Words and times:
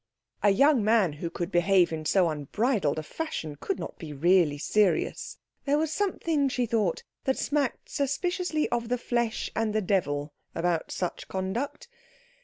A 0.41 0.49
young 0.49 0.83
man 0.83 1.13
who 1.13 1.29
could 1.29 1.51
behave 1.51 1.93
in 1.93 2.05
so 2.05 2.27
unbridled 2.31 2.97
a 2.97 3.03
fashion 3.03 3.55
could 3.55 3.77
not 3.77 3.99
be 3.99 4.13
really 4.13 4.57
serious; 4.57 5.37
there 5.65 5.77
was 5.77 5.91
something, 5.93 6.49
she 6.49 6.65
thought, 6.65 7.03
that 7.25 7.37
smacked 7.37 7.87
suspiciously 7.87 8.67
of 8.69 8.89
the 8.89 8.97
flesh 8.97 9.51
and 9.55 9.75
the 9.75 9.79
devil 9.81 10.33
about 10.55 10.89
such 10.91 11.27
conduct. 11.27 11.87